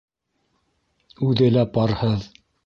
Үҙе 1.27 1.51
лә 1.57 1.67
парһыҙ. 1.77 2.27